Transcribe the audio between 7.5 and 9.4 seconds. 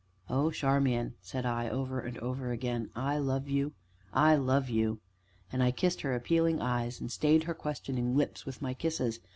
questioning lips with my kisses.